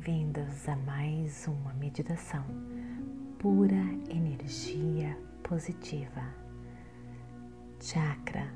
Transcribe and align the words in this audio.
bem-vindos 0.00 0.66
a 0.66 0.76
mais 0.76 1.46
uma 1.46 1.74
meditação 1.74 2.42
pura 3.38 3.82
energia 4.08 5.14
positiva. 5.42 6.22
Chakra 7.78 8.50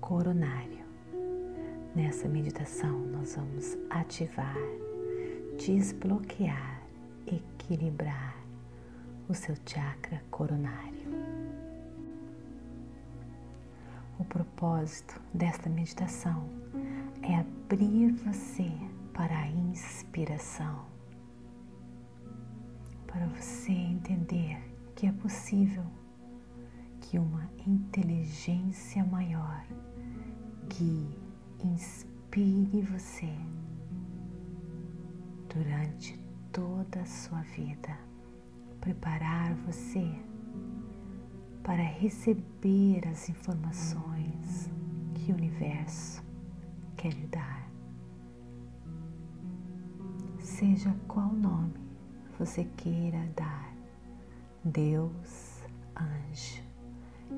coronário. 0.00 0.84
Nessa 1.94 2.28
meditação, 2.28 2.98
nós 2.98 3.36
vamos 3.36 3.78
ativar, 3.90 4.56
desbloquear, 5.56 6.82
equilibrar 7.24 8.36
o 9.28 9.34
seu 9.34 9.54
chakra 9.64 10.20
coronário. 10.32 11.12
O 14.18 14.24
propósito 14.24 15.20
desta 15.32 15.70
meditação 15.70 16.48
é 17.22 17.36
abrir 17.36 18.10
você 18.14 18.91
para 19.12 19.38
a 19.38 19.48
inspiração, 19.48 20.86
para 23.06 23.26
você 23.28 23.72
entender 23.72 24.58
que 24.94 25.06
é 25.06 25.12
possível 25.12 25.84
que 27.00 27.18
uma 27.18 27.48
inteligência 27.66 29.04
maior 29.04 29.64
guie, 30.68 31.18
inspire 31.62 32.82
você 32.82 33.32
durante 35.52 36.18
toda 36.50 37.00
a 37.00 37.06
sua 37.06 37.42
vida, 37.42 37.98
preparar 38.80 39.54
você 39.66 40.10
para 41.62 41.82
receber 41.82 43.06
as 43.06 43.28
informações 43.28 44.70
que 45.14 45.30
o 45.30 45.36
universo 45.36 46.22
quer 46.96 47.12
lhe 47.12 47.26
dar. 47.26 47.61
Seja 50.62 50.94
qual 51.08 51.32
nome 51.32 51.74
você 52.38 52.62
queira 52.76 53.18
dar, 53.34 53.74
Deus, 54.62 55.60
anjo, 55.96 56.62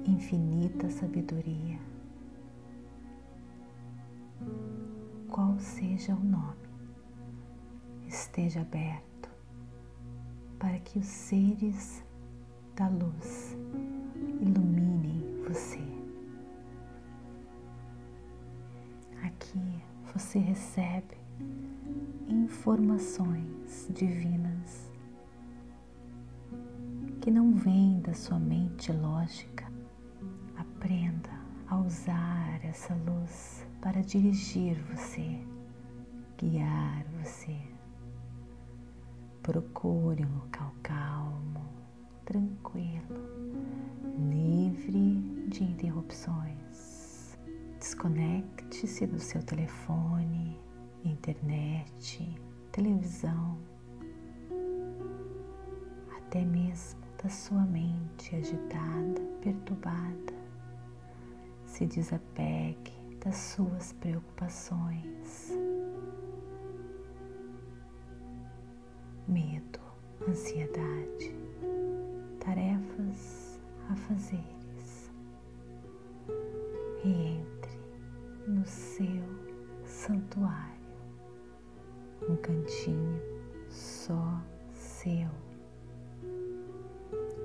infinita 0.05 0.91
sabedoria, 0.91 1.79
qual 5.31 5.59
seja 5.59 6.15
o 6.15 6.23
nome, 6.23 6.69
esteja 8.07 8.61
aberto 8.61 9.31
para 10.59 10.79
que 10.81 10.99
os 10.99 11.07
seres 11.07 12.05
da 12.77 12.89
luz 12.89 13.57
iluminem 14.39 15.43
você. 15.49 15.81
Aqui 19.23 19.83
você 20.13 20.39
recebe 20.39 21.24
informações 22.65 23.87
divinas 23.91 24.91
que 27.21 27.31
não 27.31 27.53
vêm 27.53 28.01
da 28.01 28.15
sua 28.15 28.39
mente 28.39 28.91
lógica. 28.91 29.71
Aprenda 30.57 31.29
a 31.69 31.77
usar 31.77 32.65
essa 32.65 32.95
luz 32.95 33.67
para 33.83 34.01
dirigir 34.01 34.83
você, 34.85 35.39
guiar 36.39 37.05
você. 37.23 37.55
Procure 39.43 40.25
um 40.25 40.35
local 40.39 40.75
calmo, 40.83 41.69
tranquilo, 42.25 43.21
livre 44.31 45.21
de 45.49 45.65
interrupções. 45.65 47.37
Desconecte-se 47.79 49.07
do 49.07 49.21
seu 49.21 49.43
telefone, 49.43 50.59
internet, 51.05 52.35
televisão, 52.75 53.57
até 56.17 56.45
mesmo 56.45 57.01
da 57.23 57.31
sua 57.31 57.65
mente 57.67 58.35
agitada, 58.35 59.23
perturbada. 59.41 60.35
Se 61.67 61.87
desapegue 61.87 62.93
das 63.25 63.37
suas 63.37 63.93
preocupações, 63.93 65.53
medo, 69.29 69.79
ansiedade, 70.29 71.33
tarefas 72.41 73.61
a 73.89 73.95
fazeres 73.95 75.13
e 77.05 77.39
entre 77.39 77.79
no 78.49 78.67
seu 78.67 79.23
santuário 79.85 80.74
um 82.29 82.37
cantinho 82.37 83.21
só 83.69 84.41
seu. 84.73 85.29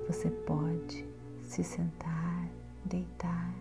Você 0.06 0.30
pode 0.30 1.06
se 1.42 1.62
sentar, 1.62 2.48
deitar. 2.84 3.54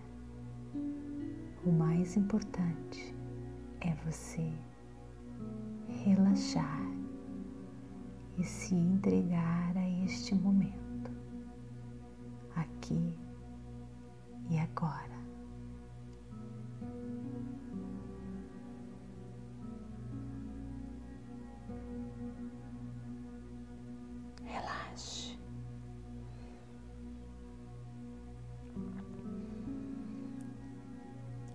O 1.66 1.72
mais 1.72 2.16
importante 2.16 3.16
é 3.82 3.94
você 4.06 4.52
relaxar 6.04 6.82
e 8.38 8.44
se 8.44 8.74
entregar 8.74 9.76
a 9.76 9.90
este 10.06 10.34
momento, 10.34 11.12
aqui 12.56 13.14
e 14.50 14.58
agora. 14.58 15.09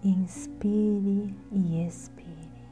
Inspire 0.05 1.35
e 1.51 1.87
expire. 1.87 2.69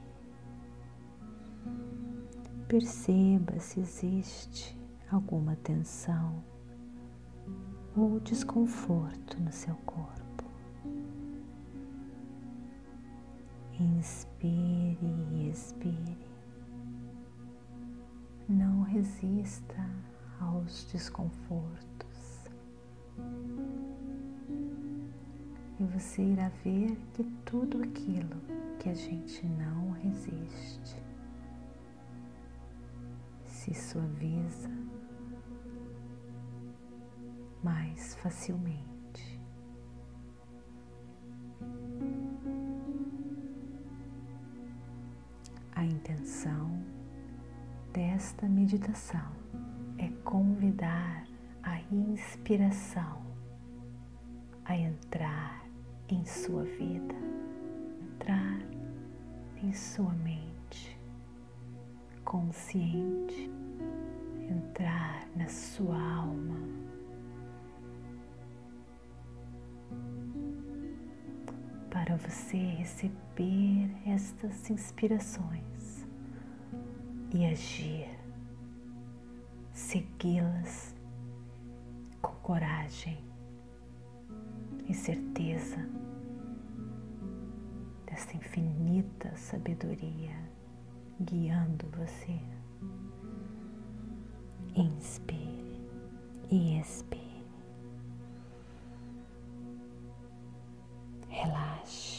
Perceba 2.69 3.59
se 3.59 3.81
existe 3.81 4.79
alguma 5.11 5.57
tensão 5.57 6.45
ou 7.97 8.21
desconforto 8.21 9.41
no 9.41 9.51
seu 9.51 9.75
corpo. 9.77 10.45
Inspire 13.81 14.99
e 15.33 15.49
expire. 15.49 16.19
Não 18.47 18.83
resista 18.83 19.89
aos 20.39 20.85
desconfortos 20.93 22.45
e 25.83 25.87
você 25.87 26.23
irá 26.23 26.49
ver 26.63 26.97
que 27.13 27.25
tudo 27.45 27.83
aquilo 27.83 28.41
que 28.79 28.89
a 28.89 28.95
gente 28.95 29.45
não 29.47 29.91
resiste 29.91 30.97
se 33.45 33.75
suaviza 33.75 34.71
mais 37.65 38.15
facilmente. 38.15 39.41
A 45.75 45.85
intenção 45.85 46.81
desta 47.93 48.49
meditação 48.49 49.33
é 49.99 50.09
convidar 50.23 51.27
a 51.65 51.81
inspiração 51.91 53.21
a 54.65 54.77
entrar 54.77 55.62
em 56.13 56.25
sua 56.27 56.63
vida, 56.65 57.15
entrar 58.03 58.61
em 59.63 59.73
sua 59.73 60.13
mente 60.15 60.53
consciente, 62.25 63.51
entrar 64.49 65.27
na 65.35 65.49
sua 65.49 66.01
alma. 66.01 66.57
Para 71.91 72.17
você 72.17 72.57
receber 72.57 73.91
estas 74.07 74.71
inspirações 74.71 76.07
e 77.35 77.45
agir, 77.47 78.09
segui-las 79.73 80.95
com 82.21 82.33
coragem 82.37 83.19
e 84.89 84.95
certeza 84.95 85.87
dessa 88.23 88.37
infinita 88.37 89.37
sabedoria 89.37 90.37
guiando 91.21 91.87
você. 91.97 92.39
Inspire 94.75 95.85
e 96.51 96.79
expire. 96.79 97.21
Relaxe, 101.29 102.12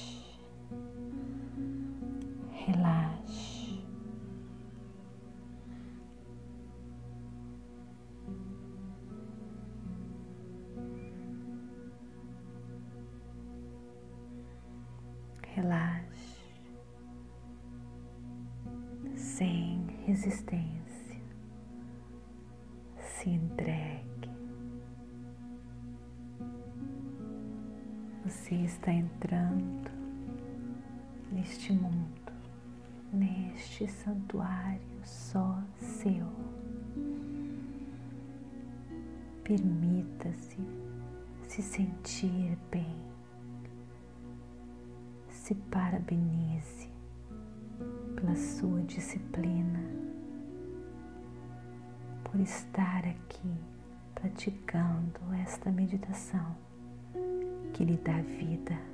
resistência. 20.13 21.21
Se 22.99 23.31
entregue. 23.31 24.29
Você 28.23 28.53
está 28.55 28.91
entrando 28.93 29.89
neste 31.31 31.73
mundo, 31.73 32.31
neste 33.11 33.87
santuário 33.87 35.01
só 35.03 35.59
seu. 35.79 36.27
Permita-se 39.43 40.59
se 41.47 41.61
sentir 41.63 42.55
bem. 42.69 42.95
Se 45.27 45.55
parabenize 45.55 46.93
pela 48.15 48.35
sua 48.35 48.81
disciplina, 48.83 50.02
por 52.33 52.41
estar 52.41 53.05
aqui 53.05 53.53
praticando 54.15 55.19
esta 55.43 55.69
meditação 55.69 56.57
que 57.73 57.85
lhe 57.85 57.95
dá 57.97 58.19
vida. 58.21 58.92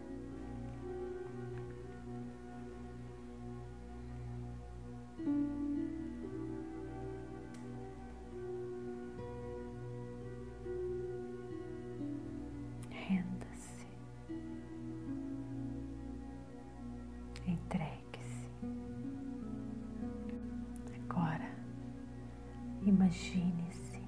Imagine-se 23.10 24.00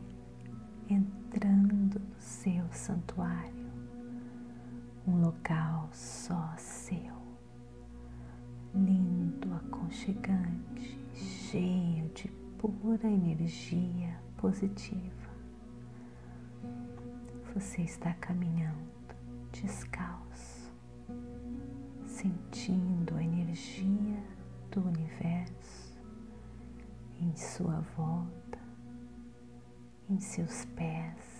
entrando 0.87 1.99
no 1.99 2.19
seu 2.19 2.63
santuário 2.71 3.71
um 5.07 5.19
local 5.21 5.89
só 5.91 6.53
seu, 6.55 7.15
lindo, 8.75 9.51
aconchegante, 9.55 10.99
cheio 11.15 12.09
de 12.09 12.27
pura 12.59 13.09
energia 13.09 14.19
positiva. 14.37 15.31
Você 17.55 17.81
está 17.81 18.13
caminhando 18.13 18.91
descalço, 19.51 20.71
sentindo 22.05 23.15
a 23.15 23.23
energia 23.23 24.23
do 24.69 24.87
universo 24.87 25.97
em 27.19 27.35
sua 27.35 27.79
volta, 27.97 28.40
em 30.11 30.19
seus 30.19 30.65
pés 30.75 31.30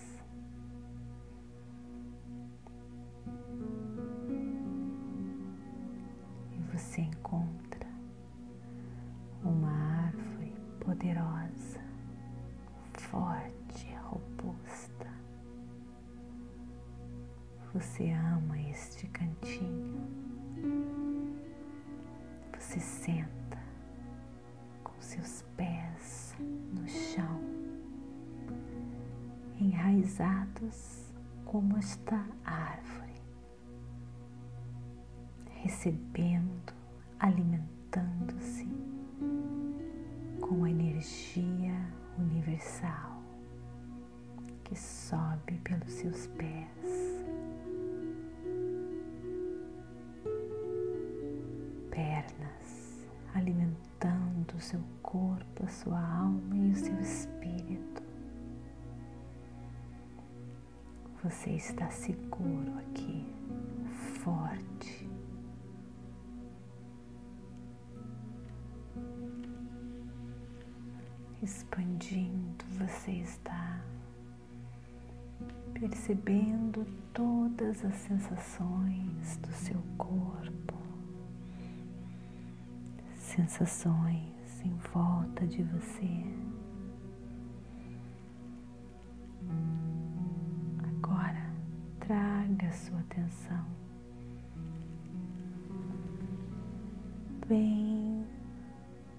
enraizados 29.82 31.12
como 31.44 31.78
esta 31.78 32.24
árvore, 32.46 33.16
recebendo 35.64 36.74
alimentando-se 37.20 38.68
com 40.40 40.64
a 40.64 40.70
energia 40.70 41.76
universal 42.18 43.22
que 44.64 44.76
sobe 44.76 45.60
pelos 45.64 45.92
seus 45.92 46.28
pés, 46.28 47.26
pernas, 51.90 53.08
alimentando 53.34 54.56
o 54.56 54.62
seu 54.62 54.82
corpo, 55.02 55.66
a 55.66 55.68
sua 55.68 56.00
alma 56.00 56.56
e 56.56 56.72
o 56.72 56.76
seu 56.76 57.00
espírito. 57.02 58.11
Você 61.24 61.52
está 61.52 61.88
seguro 61.92 62.78
aqui, 62.80 63.26
forte 64.24 65.08
expandindo, 71.44 72.64
você 72.78 73.12
está 73.12 73.82
percebendo 75.74 76.86
todas 77.14 77.84
as 77.84 77.96
sensações 77.96 79.38
do 79.38 79.52
seu 79.52 79.82
corpo, 79.98 80.76
sensações 83.16 84.62
em 84.64 84.76
volta 84.94 85.48
de 85.48 85.64
você. 85.64 86.61
Traga 92.62 92.72
sua 92.74 93.00
atenção 93.00 93.66
bem 97.48 98.24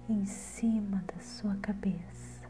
em 0.07 0.25
cima 0.25 1.03
da 1.13 1.19
sua 1.19 1.55
cabeça. 1.57 2.41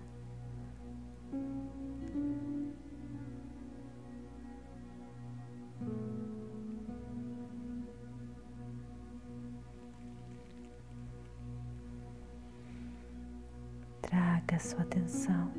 Traga 14.02 14.60
sua 14.60 14.82
atenção 14.82 15.52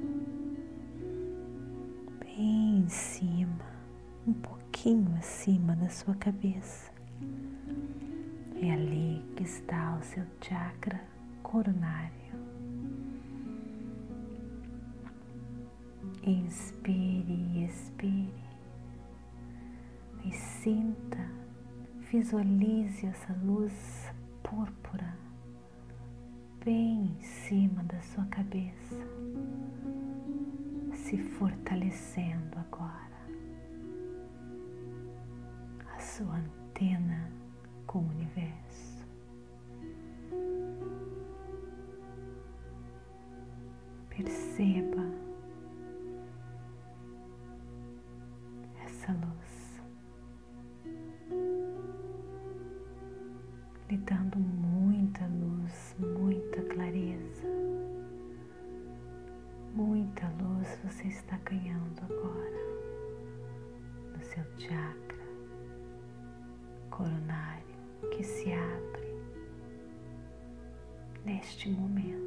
bem 2.21 2.79
em 2.79 2.88
cima, 2.88 3.64
um 4.26 4.33
pouquinho 4.85 5.17
acima 5.17 5.75
da 5.76 5.88
sua 5.88 6.14
cabeça. 6.17 6.93
É 8.61 8.71
ali 8.71 9.25
que 9.35 9.43
está 9.43 9.97
o 9.99 10.05
seu 10.05 10.23
chakra 10.43 11.00
coronário. 11.43 12.12
Inspire 16.23 17.33
e 17.33 17.64
expire. 17.64 18.45
E 20.23 20.33
sinta, 20.33 21.31
visualize 22.12 23.07
essa 23.07 23.33
luz 23.43 24.12
púrpura 24.43 25.17
bem 26.62 27.07
em 27.07 27.21
cima 27.23 27.83
da 27.85 28.00
sua 28.03 28.26
cabeça, 28.26 28.97
se 30.93 31.17
fortalecendo 31.17 32.59
agora. 32.59 33.13
Sua 36.16 36.37
antena 36.37 37.28
com 37.88 37.99
o 37.99 38.09
universo. 38.09 39.04
Perceba 44.09 45.02
essa 48.85 49.11
luz 49.11 49.83
lhe 53.90 53.97
dando 53.99 54.38
muita 54.38 55.26
luz, 55.26 55.97
muita 55.99 56.62
clareza, 56.62 57.49
muita 59.75 60.28
luz 60.40 60.78
você 60.85 61.09
está 61.09 61.37
ganhando 61.38 62.00
agora 62.04 62.62
no 64.12 64.23
seu 64.23 64.44
chakra 64.61 65.13
coronário 66.97 67.65
que 68.13 68.23
se 68.23 68.53
abre 68.53 69.15
neste 71.25 71.69
momento. 71.69 72.25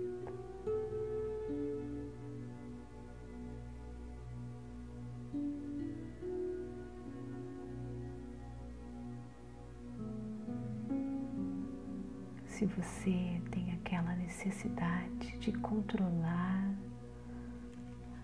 se 12.45 12.65
você 12.65 13.39
tem 13.51 13.71
aquela 13.73 14.15
necessidade 14.15 15.37
de 15.37 15.51
controlar 15.51 16.73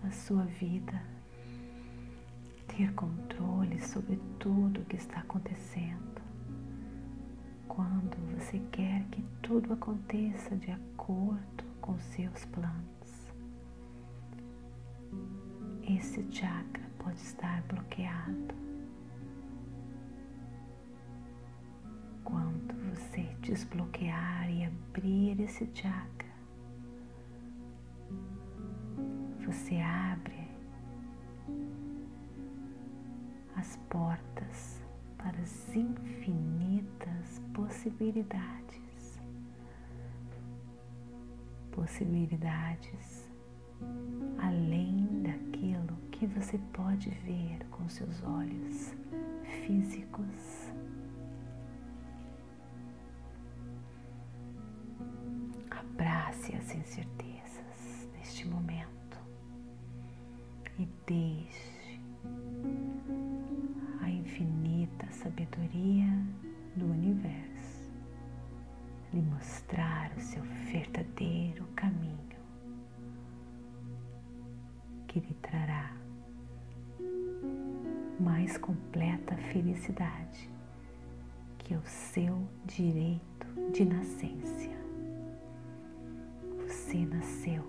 a 0.02 0.10
sua 0.10 0.42
vida, 0.44 1.00
ter 2.66 2.92
controle 2.94 3.80
sobre 3.80 4.20
tudo 4.40 4.80
o 4.80 4.84
que 4.86 4.96
está 4.96 5.20
acontecendo. 5.20 6.13
Quando 7.74 8.16
você 8.36 8.60
quer 8.70 9.02
que 9.10 9.20
tudo 9.42 9.72
aconteça 9.72 10.54
de 10.56 10.70
acordo 10.70 11.64
com 11.80 11.98
seus 11.98 12.44
planos, 12.44 13.34
esse 15.82 16.24
chakra 16.30 16.84
pode 16.98 17.18
estar 17.18 17.62
bloqueado. 17.62 18.54
Quando 22.22 22.74
você 22.94 23.22
desbloquear 23.40 24.48
e 24.50 24.66
abrir 24.66 25.40
esse 25.40 25.68
chakra, 25.74 26.28
você 29.44 29.80
abre 29.80 30.48
as 33.56 33.76
portas 33.88 34.80
para 35.18 35.38
as 35.40 35.74
infinitas 35.74 36.83
possibilidades. 37.52 39.20
Possibilidades 41.72 43.30
além 44.38 45.22
daquilo 45.22 45.96
que 46.10 46.26
você 46.26 46.58
pode 46.72 47.10
ver 47.10 47.64
com 47.70 47.88
seus 47.88 48.22
olhos 48.22 48.94
físicos. 49.66 50.72
Abrace 55.70 56.54
as 56.54 56.74
incertezas 56.74 58.08
neste 58.16 58.46
momento 58.48 59.18
e 60.78 60.88
deixe 61.06 62.00
a 64.02 64.10
infinita 64.10 65.10
sabedoria 65.12 66.08
do 66.76 66.86
universo 66.86 67.90
lhe 69.12 69.22
mostrar 69.22 70.12
o 70.16 70.20
seu 70.20 70.42
verdadeiro 70.42 71.64
caminho 71.76 72.18
que 75.06 75.20
lhe 75.20 75.34
trará 75.34 75.96
mais 78.18 78.58
completa 78.58 79.36
felicidade 79.52 80.54
que 81.64 81.72
é 81.72 81.78
o 81.78 81.86
seu 81.86 82.46
direito 82.66 83.46
de 83.72 83.86
nascença. 83.86 84.70
Você 86.58 87.06
nasceu 87.06 87.64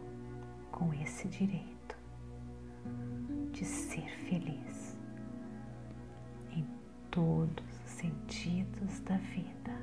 com 0.72 0.94
esse 0.94 1.30
direito 1.30 1.98
de 3.54 3.64
ser 3.64 4.06
feliz 4.28 4.98
em 6.52 6.66
todos 7.10 7.64
os 7.70 7.75
sentidos 7.96 9.00
da 9.02 9.18
vida. 9.18 9.74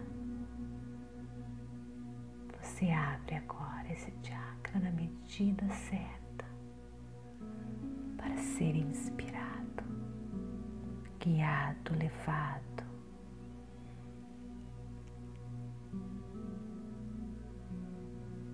Você 2.61 2.90
abre 2.90 3.37
agora 3.37 3.90
esse 3.92 4.12
chakra 4.23 4.81
na 4.81 4.90
medida 4.92 5.69
certa 5.71 6.45
para 8.16 8.37
ser 8.37 8.76
inspirado, 8.76 9.85
guiado, 11.19 11.95
levado. 11.95 12.85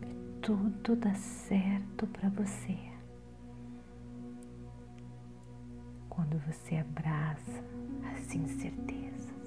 E 0.03 0.41
tudo 0.41 0.97
dá 0.97 1.15
certo 1.15 2.07
para 2.07 2.29
você. 2.31 2.79
Quando 6.09 6.39
você 6.41 6.77
abraça 6.77 7.65
as 8.13 8.35
incertezas. 8.35 9.38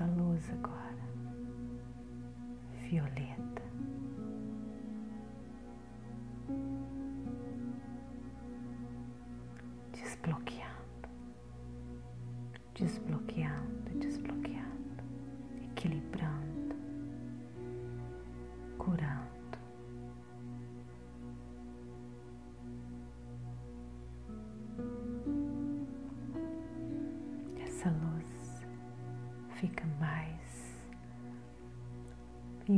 Essa 0.00 0.06
luz 0.06 0.50
agora, 0.50 0.96
violeta. 2.88 3.62
Desbloqueando, 9.92 10.59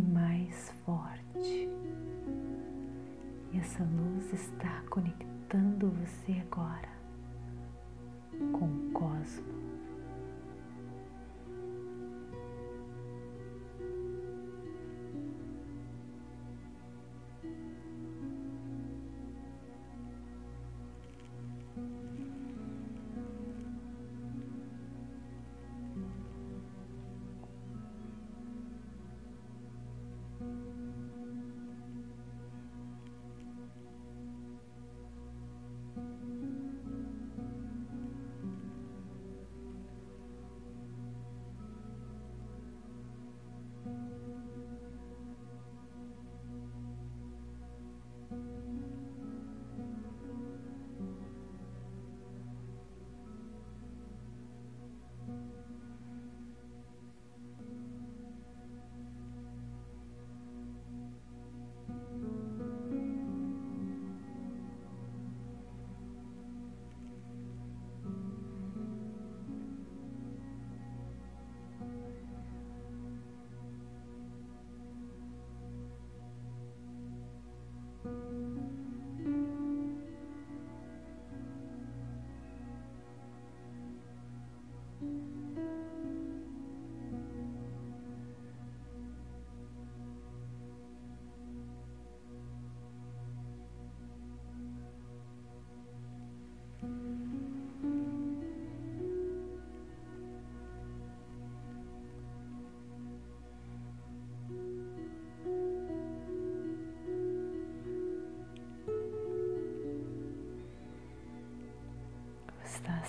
mais 0.03 0.71
forte. 0.85 1.69
E 3.53 3.59
essa 3.59 3.85
luz 3.85 4.33
está 4.33 4.83
conectando 4.91 5.91
você 5.91 6.43
agora 6.51 6.89
com 8.53 8.65
o 8.65 8.91
cosmos. 8.93 9.92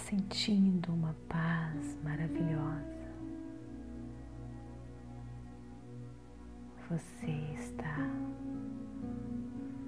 sentindo 0.03 0.93
uma 0.93 1.15
paz 1.29 1.97
maravilhosa. 2.03 2.93
Você 6.89 7.31
está 7.55 7.97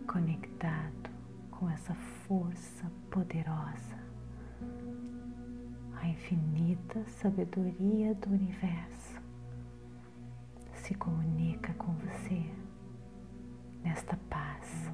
conectado 0.08 1.10
com 1.52 1.70
essa 1.70 1.94
força 1.94 2.90
poderosa, 3.12 4.00
a 6.02 6.08
infinita 6.08 7.04
sabedoria 7.08 8.16
do 8.16 8.30
universo 8.30 9.22
se 10.74 10.94
comunica 10.96 11.74
com 11.74 11.94
você 11.94 12.50
nesta 13.84 14.18
paz. 14.30 14.92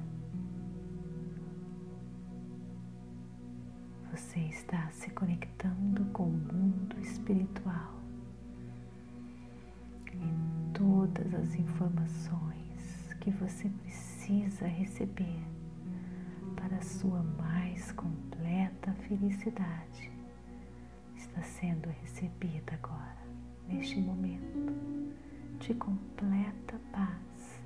Você 4.22 4.38
está 4.38 4.88
se 4.92 5.10
conectando 5.10 6.04
com 6.12 6.22
o 6.22 6.30
mundo 6.30 6.98
espiritual. 7.00 8.00
E 10.14 10.72
todas 10.72 11.34
as 11.34 11.54
informações 11.56 13.12
que 13.20 13.30
você 13.32 13.68
precisa 13.68 14.66
receber 14.66 15.42
para 16.54 16.76
a 16.76 16.82
sua 16.82 17.20
mais 17.22 17.90
completa 17.92 18.92
felicidade 19.08 20.10
está 21.16 21.42
sendo 21.42 21.88
recebida 21.90 22.74
agora, 22.74 23.26
neste 23.68 24.00
momento 24.00 24.72
de 25.58 25.74
completa 25.74 26.80
paz. 26.92 27.60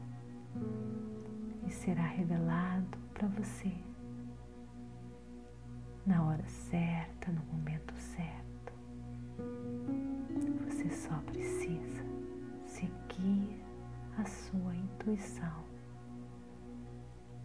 E 1.67 1.71
será 1.71 2.07
revelado 2.07 2.99
para 3.13 3.29
você 3.29 3.73
na 6.07 6.23
hora 6.23 6.45
certa, 6.49 7.33
no 7.33 7.43
momento 7.53 7.93
certo. 7.97 8.73
Você 10.65 10.89
só 10.91 11.17
precisa 11.33 12.05
seguir 12.65 13.61
a 14.17 14.25
sua 14.25 14.75
intuição, 14.77 15.65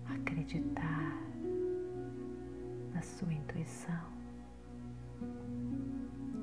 acreditar 0.05 1.17
na 2.93 3.01
sua 3.01 3.33
intuição, 3.33 4.05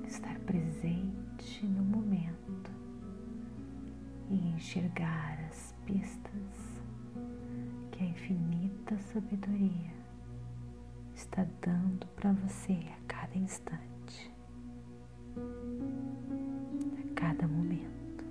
estar 0.08 0.38
presente 0.40 1.64
no 1.66 1.84
momento 1.84 2.72
e 4.28 4.34
enxergar 4.54 5.38
as 5.48 5.72
pistas 5.86 6.82
que 7.92 8.02
a 8.02 8.06
infinita 8.06 8.98
sabedoria 8.98 10.07
está 11.28 11.46
dando 11.60 12.06
para 12.16 12.32
você 12.32 12.72
a 12.72 13.06
cada 13.06 13.36
instante, 13.36 14.34
a 15.36 17.14
cada 17.14 17.46
momento, 17.46 18.24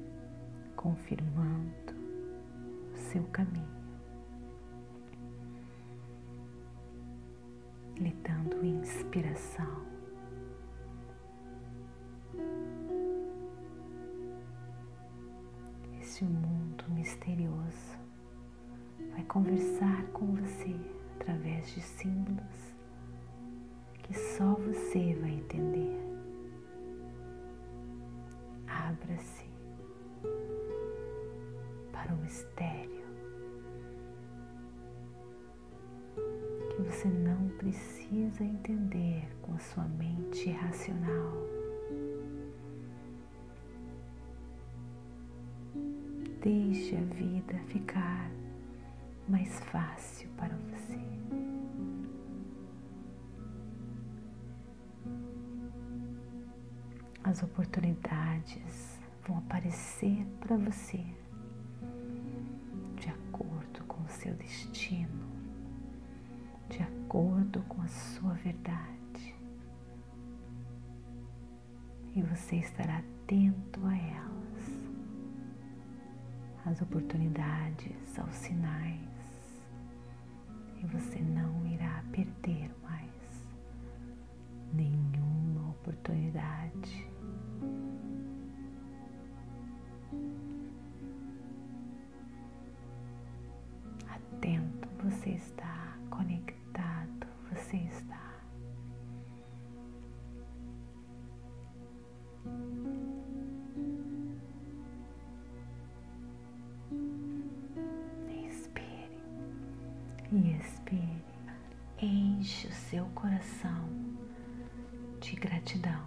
confirmando 0.76 1.94
o 2.94 2.98
seu 2.98 3.24
caminho, 3.26 3.78
lhe 7.98 8.12
dando 8.24 8.66
inspiração. 8.66 9.86
Esse 16.02 16.24
mundo 16.26 16.84
misterioso 16.90 17.96
vai 19.12 19.24
conversar 19.26 20.04
com 20.14 20.34
você 20.34 20.76
através 21.20 21.70
de 21.74 21.82
símbolos 21.82 22.67
precisa 37.58 38.44
entender 38.44 39.28
com 39.42 39.54
a 39.54 39.60
sua 39.60 39.86
mente 39.86 40.50
racional. 40.52 41.34
Deixe 46.42 46.96
a 46.96 47.02
vida 47.14 47.58
ficar 47.68 48.32
mais 49.28 49.60
fácil 49.66 50.30
para 50.38 50.56
você. 50.56 51.08
as 57.30 57.44
oportunidades 57.44 59.00
vão 59.28 59.38
aparecer 59.40 60.26
para 60.40 60.56
você 60.56 61.04
de 62.96 63.10
acordo 63.10 63.84
com 63.86 64.02
o 64.02 64.08
seu 64.08 64.34
destino, 64.36 65.10
de 65.10 65.17
acordo 67.08 67.62
com 67.70 67.82
a 67.82 67.88
sua 67.88 68.34
verdade. 68.34 69.34
E 72.14 72.22
você 72.22 72.58
estará 72.58 72.98
atento 72.98 73.80
a 73.86 73.96
elas, 73.96 74.82
às 76.66 76.82
oportunidades, 76.82 78.20
aos 78.20 78.36
sinais, 78.36 79.00
e 80.84 80.86
você 80.88 81.20
não 81.20 81.66
irá 81.68 82.04
perder 82.12 82.70
mais 82.84 83.46
nenhuma 84.74 85.70
oportunidade 85.70 87.10
Enche 112.38 112.68
o 112.68 112.72
seu 112.72 113.06
coração 113.16 113.90
de 115.20 115.36
gratidão 115.36 116.06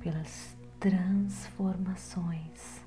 pelas 0.00 0.58
transformações 0.80 2.84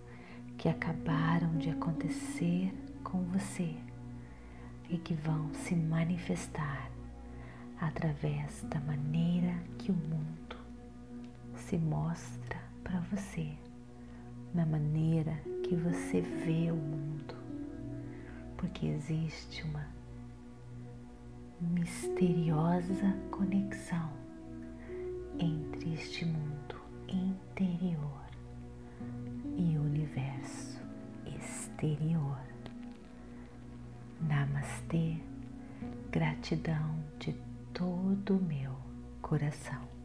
que 0.58 0.68
acabaram 0.68 1.58
de 1.58 1.70
acontecer 1.70 2.74
com 3.06 3.24
você 3.24 3.74
e 4.90 4.98
que 4.98 5.14
vão 5.14 5.54
se 5.54 5.74
manifestar 5.74 6.92
através 7.80 8.64
da 8.64 8.82
maneira 8.82 9.56
que 9.78 9.90
o 9.90 9.96
mundo 9.96 10.58
se 11.56 11.78
mostra 11.78 12.60
para 12.84 13.00
você, 13.00 13.58
na 14.54 14.66
maneira 14.66 15.42
que 15.64 15.74
você 15.74 16.20
vê 16.20 16.70
o 16.70 16.76
mundo, 16.76 17.34
porque 18.58 18.88
existe 18.88 19.64
uma 19.64 19.99
misteriosa 21.62 23.16
conexão 23.32 24.10
entre 25.38 25.94
este 25.94 26.26
mundo 26.26 26.76
interior 27.08 28.26
e 29.58 29.78
o 29.78 29.82
universo 29.82 30.80
exterior. 31.26 32.40
Namastê, 34.22 35.18
gratidão 36.12 36.96
de 37.20 37.34
todo 37.74 38.38
o 38.38 38.42
meu 38.42 38.76
coração. 39.22 39.99